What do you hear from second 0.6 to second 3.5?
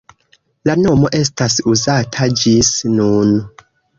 La nomo estas uzata ĝis nun.